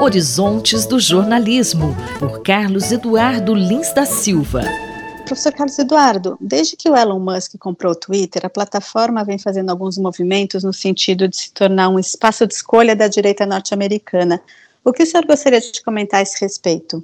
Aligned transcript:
Horizontes 0.00 0.86
do 0.86 1.00
Jornalismo, 1.00 1.96
por 2.18 2.42
Carlos 2.42 2.92
Eduardo 2.92 3.54
Lins 3.54 3.92
da 3.94 4.04
Silva. 4.04 4.62
Professor 5.24 5.52
Carlos 5.52 5.78
Eduardo, 5.78 6.36
desde 6.40 6.76
que 6.76 6.90
o 6.90 6.94
Elon 6.94 7.18
Musk 7.18 7.56
comprou 7.58 7.92
o 7.92 7.96
Twitter, 7.96 8.44
a 8.44 8.50
plataforma 8.50 9.24
vem 9.24 9.38
fazendo 9.38 9.70
alguns 9.70 9.96
movimentos 9.96 10.62
no 10.62 10.72
sentido 10.72 11.26
de 11.26 11.36
se 11.36 11.52
tornar 11.52 11.88
um 11.88 11.98
espaço 11.98 12.46
de 12.46 12.52
escolha 12.52 12.94
da 12.94 13.08
direita 13.08 13.46
norte-americana. 13.46 14.42
O 14.84 14.92
que 14.92 15.02
o 15.02 15.06
senhor 15.06 15.24
gostaria 15.24 15.60
de 15.60 15.82
comentar 15.82 16.20
a 16.20 16.22
esse 16.22 16.38
respeito? 16.38 17.02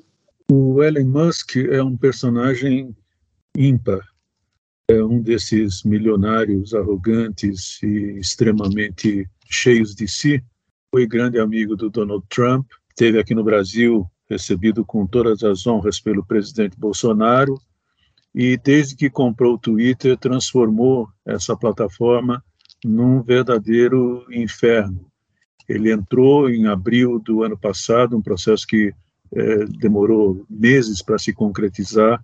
O 0.50 0.82
Elon 0.82 1.06
Musk 1.06 1.56
é 1.56 1.82
um 1.82 1.96
personagem 1.96 2.94
ímpar. 3.56 4.00
É 4.90 5.02
um 5.02 5.22
desses 5.22 5.82
milionários 5.84 6.74
arrogantes 6.74 7.82
e 7.82 8.18
extremamente 8.18 9.26
cheios 9.48 9.94
de 9.94 10.06
si. 10.06 10.44
Foi 10.92 11.06
grande 11.06 11.38
amigo 11.38 11.76
do 11.76 11.88
Donald 11.88 12.24
Trump, 12.28 12.66
esteve 12.88 13.20
aqui 13.20 13.32
no 13.32 13.44
Brasil 13.44 14.10
recebido 14.28 14.84
com 14.84 15.06
todas 15.06 15.44
as 15.44 15.64
honras 15.64 16.00
pelo 16.00 16.26
presidente 16.26 16.76
Bolsonaro 16.76 17.54
e 18.34 18.56
desde 18.56 18.96
que 18.96 19.08
comprou 19.08 19.54
o 19.54 19.58
Twitter 19.58 20.16
transformou 20.16 21.08
essa 21.24 21.56
plataforma 21.56 22.42
num 22.84 23.22
verdadeiro 23.22 24.26
inferno. 24.32 25.06
Ele 25.68 25.92
entrou 25.92 26.50
em 26.50 26.66
abril 26.66 27.20
do 27.20 27.44
ano 27.44 27.56
passado, 27.56 28.16
um 28.16 28.22
processo 28.22 28.66
que 28.66 28.92
eh, 29.32 29.64
demorou 29.78 30.44
meses 30.50 31.00
para 31.02 31.18
se 31.18 31.32
concretizar, 31.32 32.20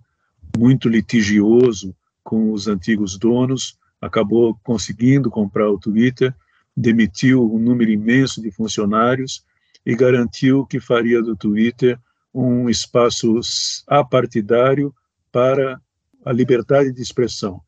muito 0.57 0.89
litigioso 0.89 1.95
com 2.21 2.51
os 2.51 2.67
antigos 2.67 3.17
donos, 3.17 3.77
acabou 4.01 4.59
conseguindo 4.61 5.29
comprar 5.29 5.69
o 5.69 5.79
Twitter, 5.79 6.35
demitiu 6.77 7.51
um 7.51 7.57
número 7.57 7.89
imenso 7.89 8.39
de 8.39 8.51
funcionários 8.51 9.43
e 9.83 9.95
garantiu 9.95 10.63
que 10.63 10.79
faria 10.79 11.23
do 11.23 11.35
Twitter 11.35 11.99
um 12.31 12.69
espaço 12.69 13.39
apartidário 13.87 14.93
para 15.31 15.81
a 16.23 16.31
liberdade 16.31 16.91
de 16.91 17.01
expressão. 17.01 17.59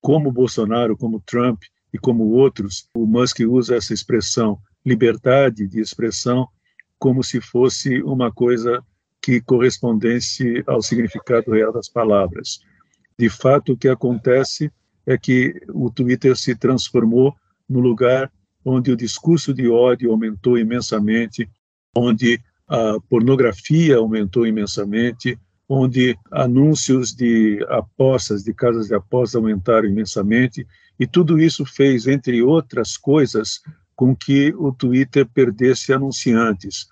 Como 0.00 0.32
Bolsonaro, 0.32 0.96
como 0.96 1.22
Trump 1.24 1.62
e 1.94 1.98
como 1.98 2.24
outros, 2.30 2.88
o 2.94 3.06
Musk 3.06 3.40
usa 3.46 3.76
essa 3.76 3.94
expressão 3.94 4.58
liberdade 4.84 5.68
de 5.68 5.80
expressão 5.80 6.48
como 6.98 7.22
se 7.22 7.40
fosse 7.40 8.02
uma 8.02 8.32
coisa 8.32 8.84
que 9.20 9.40
correspondesse 9.40 10.64
ao 10.66 10.82
significado 10.82 11.52
real 11.52 11.72
das 11.72 11.88
palavras. 11.88 12.58
De 13.16 13.28
fato, 13.28 13.72
o 13.72 13.76
que 13.76 13.88
acontece 13.88 14.72
é 15.06 15.16
que 15.16 15.54
o 15.68 15.90
Twitter 15.90 16.36
se 16.36 16.56
transformou 16.56 17.36
no 17.72 17.80
lugar 17.80 18.30
onde 18.64 18.92
o 18.92 18.96
discurso 18.96 19.52
de 19.52 19.68
ódio 19.68 20.10
aumentou 20.12 20.56
imensamente, 20.58 21.48
onde 21.96 22.40
a 22.68 22.98
pornografia 23.08 23.96
aumentou 23.96 24.46
imensamente, 24.46 25.38
onde 25.68 26.16
anúncios 26.30 27.12
de 27.12 27.64
apostas, 27.68 28.44
de 28.44 28.52
casas 28.54 28.88
de 28.88 28.94
apostas 28.94 29.36
aumentaram 29.36 29.88
imensamente, 29.88 30.66
e 31.00 31.06
tudo 31.06 31.40
isso 31.40 31.64
fez, 31.64 32.06
entre 32.06 32.42
outras 32.42 32.96
coisas, 32.96 33.60
com 33.96 34.14
que 34.14 34.54
o 34.56 34.72
Twitter 34.72 35.26
perdesse 35.26 35.92
anunciantes. 35.92 36.86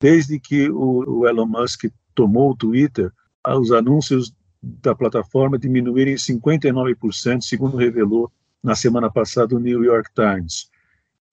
Desde 0.00 0.40
que 0.40 0.70
o 0.70 1.26
Elon 1.26 1.46
Musk 1.46 1.84
tomou 2.14 2.52
o 2.52 2.56
Twitter, 2.56 3.12
os 3.46 3.70
anúncios 3.70 4.32
da 4.62 4.94
plataforma 4.94 5.58
diminuíram 5.58 6.12
em 6.12 6.16
59%, 6.16 7.42
segundo 7.42 7.76
revelou 7.76 8.32
na 8.64 8.74
semana 8.74 9.10
passada 9.10 9.54
o 9.54 9.60
New 9.60 9.84
York 9.84 10.10
Times. 10.14 10.70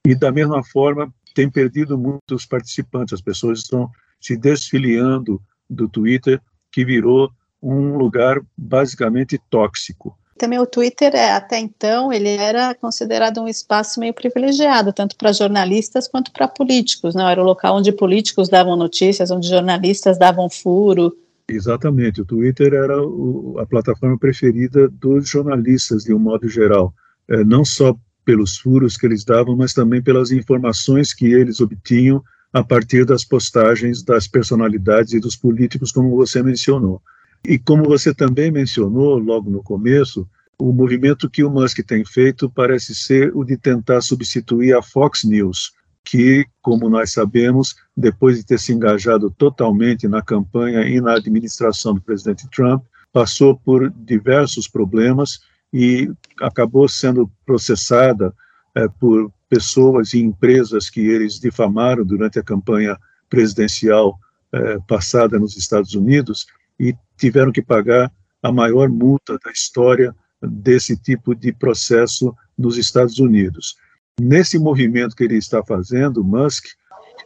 E 0.05 0.13
da 0.13 0.31
mesma 0.31 0.61
forma, 0.61 1.11
tem 1.33 1.49
perdido 1.49 1.97
muitos 1.97 2.45
participantes, 2.45 3.13
as 3.13 3.21
pessoas 3.21 3.59
estão 3.59 3.89
se 4.19 4.35
desfiliando 4.35 5.41
do 5.69 5.87
Twitter, 5.87 6.41
que 6.69 6.83
virou 6.83 7.31
um 7.63 7.97
lugar 7.97 8.41
basicamente 8.57 9.39
tóxico. 9.49 10.17
Também 10.37 10.59
o 10.59 10.65
Twitter, 10.65 11.13
é, 11.15 11.31
até 11.31 11.59
então, 11.59 12.11
ele 12.11 12.29
era 12.29 12.73
considerado 12.73 13.39
um 13.39 13.47
espaço 13.47 13.99
meio 13.99 14.13
privilegiado, 14.13 14.91
tanto 14.91 15.15
para 15.15 15.31
jornalistas 15.31 16.07
quanto 16.07 16.31
para 16.31 16.47
políticos. 16.47 17.13
Não? 17.13 17.29
Era 17.29 17.41
o 17.41 17.45
local 17.45 17.77
onde 17.77 17.91
políticos 17.91 18.49
davam 18.49 18.75
notícias, 18.75 19.29
onde 19.29 19.47
jornalistas 19.47 20.17
davam 20.17 20.49
furo. 20.49 21.15
Exatamente, 21.47 22.21
o 22.21 22.25
Twitter 22.25 22.73
era 22.73 23.01
o, 23.01 23.59
a 23.59 23.65
plataforma 23.65 24.17
preferida 24.17 24.89
dos 24.89 25.29
jornalistas, 25.29 26.03
de 26.03 26.13
um 26.13 26.19
modo 26.19 26.49
geral. 26.49 26.93
É, 27.31 27.45
não 27.45 27.63
só 27.63 27.95
pelos 28.25 28.57
furos 28.57 28.97
que 28.97 29.05
eles 29.05 29.23
davam, 29.23 29.55
mas 29.55 29.73
também 29.73 30.01
pelas 30.01 30.31
informações 30.31 31.13
que 31.13 31.25
eles 31.25 31.61
obtinham 31.61 32.21
a 32.51 32.61
partir 32.61 33.05
das 33.05 33.23
postagens 33.23 34.03
das 34.03 34.27
personalidades 34.27 35.13
e 35.13 35.19
dos 35.19 35.37
políticos, 35.37 35.93
como 35.93 36.13
você 36.17 36.43
mencionou. 36.43 37.01
E 37.47 37.57
como 37.57 37.85
você 37.85 38.13
também 38.13 38.51
mencionou 38.51 39.17
logo 39.17 39.49
no 39.49 39.63
começo, 39.63 40.27
o 40.59 40.73
movimento 40.73 41.29
que 41.29 41.41
o 41.41 41.49
Musk 41.49 41.79
tem 41.79 42.03
feito 42.03 42.49
parece 42.49 42.93
ser 42.93 43.31
o 43.33 43.45
de 43.45 43.57
tentar 43.57 44.01
substituir 44.01 44.75
a 44.75 44.81
Fox 44.81 45.23
News, 45.23 45.71
que, 46.03 46.45
como 46.61 46.89
nós 46.89 47.13
sabemos, 47.13 47.75
depois 47.95 48.37
de 48.37 48.45
ter 48.45 48.59
se 48.59 48.73
engajado 48.73 49.31
totalmente 49.31 50.05
na 50.05 50.21
campanha 50.21 50.81
e 50.81 50.99
na 50.99 51.13
administração 51.13 51.95
do 51.95 52.01
presidente 52.01 52.45
Trump, 52.51 52.83
passou 53.13 53.57
por 53.57 53.89
diversos 53.89 54.67
problemas 54.67 55.39
e 55.73 56.11
acabou 56.39 56.87
sendo 56.87 57.31
processada 57.45 58.33
é, 58.75 58.87
por 58.87 59.31
pessoas 59.49 60.13
e 60.13 60.19
empresas 60.19 60.89
que 60.89 61.01
eles 61.01 61.39
difamaram 61.39 62.05
durante 62.05 62.39
a 62.39 62.43
campanha 62.43 62.97
presidencial 63.29 64.17
é, 64.51 64.77
passada 64.87 65.39
nos 65.39 65.57
Estados 65.57 65.93
Unidos 65.93 66.47
e 66.79 66.95
tiveram 67.17 67.51
que 67.51 67.61
pagar 67.61 68.11
a 68.41 68.51
maior 68.51 68.89
multa 68.89 69.37
da 69.43 69.51
história 69.51 70.15
desse 70.41 70.97
tipo 70.97 71.35
de 71.35 71.53
processo 71.53 72.35
nos 72.57 72.77
Estados 72.77 73.19
Unidos. 73.19 73.75
Nesse 74.19 74.57
movimento 74.57 75.15
que 75.15 75.23
ele 75.23 75.37
está 75.37 75.63
fazendo, 75.63 76.23
Musk, 76.23 76.65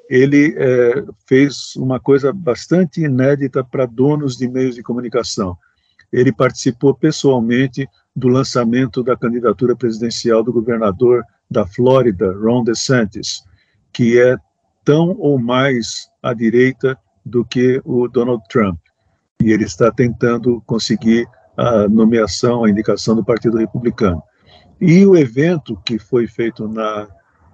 ele 0.09 0.55
é, 0.57 1.03
fez 1.27 1.75
uma 1.75 1.99
coisa 1.99 2.31
bastante 2.31 3.01
inédita 3.01 3.63
para 3.63 3.85
donos 3.85 4.37
de 4.37 4.47
meios 4.47 4.75
de 4.75 4.83
comunicação. 4.83 5.57
Ele 6.11 6.31
participou 6.31 6.93
pessoalmente 6.93 7.87
do 8.15 8.27
lançamento 8.27 9.03
da 9.03 9.17
candidatura 9.17 9.75
presidencial 9.75 10.43
do 10.43 10.53
governador 10.53 11.23
da 11.49 11.65
Flórida, 11.65 12.31
Ron 12.31 12.63
DeSantis, 12.63 13.43
que 13.91 14.19
é 14.19 14.37
tão 14.83 15.15
ou 15.19 15.37
mais 15.37 16.07
à 16.21 16.33
direita 16.33 16.97
do 17.25 17.43
que 17.43 17.81
o 17.83 18.07
Donald 18.07 18.43
Trump. 18.49 18.79
E 19.41 19.51
ele 19.51 19.65
está 19.65 19.91
tentando 19.91 20.61
conseguir 20.65 21.27
a 21.57 21.87
nomeação, 21.87 22.63
a 22.63 22.69
indicação 22.69 23.15
do 23.15 23.23
Partido 23.23 23.57
Republicano. 23.57 24.21
E 24.79 25.05
o 25.05 25.15
evento 25.15 25.79
que 25.85 25.97
foi 25.97 26.27
feito 26.27 26.67
na, 26.67 27.07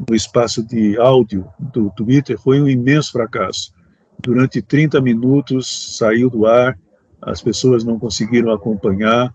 no 0.07 0.15
espaço 0.15 0.63
de 0.63 0.97
áudio 0.97 1.47
do 1.59 1.89
Twitter 1.91 2.39
foi 2.39 2.61
um 2.61 2.67
imenso 2.67 3.11
fracasso. 3.11 3.73
Durante 4.19 4.61
30 4.61 4.99
minutos 5.01 5.97
saiu 5.97 6.29
do 6.29 6.45
ar, 6.45 6.77
as 7.21 7.41
pessoas 7.41 7.83
não 7.83 7.99
conseguiram 7.99 8.51
acompanhar, 8.51 9.33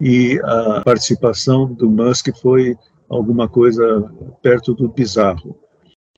e 0.00 0.40
a 0.44 0.82
participação 0.84 1.72
do 1.72 1.90
Musk 1.90 2.28
foi 2.40 2.76
alguma 3.08 3.48
coisa 3.48 4.10
perto 4.42 4.74
do 4.74 4.88
bizarro. 4.88 5.58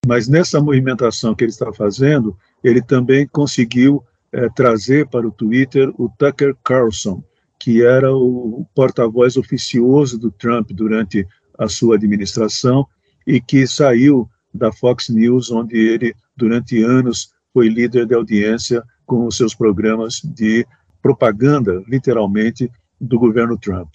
Mas 0.07 0.29
nessa 0.29 0.61
movimentação 0.61 1.35
que 1.35 1.45
ele 1.45 1.51
está 1.51 1.73
fazendo, 1.73 2.37
ele 2.63 2.83
também 2.83 3.27
conseguiu 3.27 4.03
é, 4.33 4.49
trazer 4.51 5.09
para 5.09 5.27
o 5.27 5.33
Twitter 5.33 5.93
o 5.99 6.09
Tucker 6.19 6.55
Carlson, 6.65 7.23
que 7.59 7.85
era 7.85 8.15
o 8.15 8.67
porta-voz 8.75 9.37
oficioso 9.37 10.19
do 10.19 10.31
Trump 10.31 10.71
durante 10.73 11.27
a 11.59 11.69
sua 11.69 11.97
administração 11.97 12.87
e 13.27 13.41
que 13.41 13.67
saiu 13.67 14.29
da 14.53 14.71
Fox 14.73 15.09
News, 15.09 15.51
onde 15.51 15.77
ele, 15.77 16.15
durante 16.37 16.83
anos, 16.83 17.33
foi 17.53 17.69
líder 17.69 18.07
de 18.07 18.15
audiência 18.15 18.83
com 19.07 19.27
os 19.27 19.37
seus 19.37 19.55
programas 19.55 20.21
de 20.23 20.67
propaganda, 21.03 21.83
literalmente, 21.87 22.71
do 23.05 23.19
governo 23.19 23.59
Trump. 23.59 23.89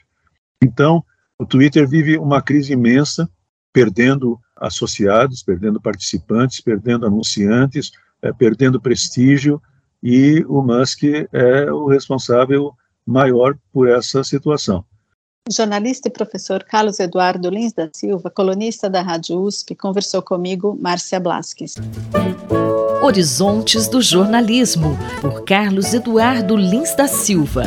Então, 0.64 1.04
o 1.38 1.46
Twitter 1.46 1.88
vive 1.88 2.18
uma 2.18 2.42
crise 2.42 2.74
imensa, 2.74 3.30
perdendo 3.72 4.40
associados, 4.56 5.42
perdendo 5.42 5.82
participantes, 5.82 6.60
perdendo 6.60 7.06
anunciantes, 7.06 7.92
é, 8.22 8.34
perdendo 8.34 8.82
prestígio, 8.82 9.62
e 10.02 10.46
o 10.48 10.62
Musk 10.62 11.04
é 11.32 11.72
o 11.72 11.88
responsável 11.88 12.74
maior 13.06 13.58
por 13.72 13.90
essa 13.90 14.24
situação. 14.24 14.84
Jornalista 15.52 16.08
e 16.08 16.12
professor 16.12 16.64
Carlos 16.64 17.00
Eduardo 17.00 17.50
Lins 17.50 17.74
da 17.74 17.90
Silva, 17.94 18.30
colunista 18.30 18.90
da 18.90 19.02
Rádio 19.02 19.40
USP, 19.42 19.76
conversou 19.76 20.22
comigo, 20.22 20.78
Márcia 20.80 21.20
Blasques. 21.20 21.76
Horizontes 23.02 23.88
do 23.88 24.02
Jornalismo, 24.02 24.96
por 25.22 25.44
Carlos 25.46 25.94
Eduardo 25.94 26.56
Lins 26.56 26.94
da 26.96 27.08
Silva. 27.08 27.64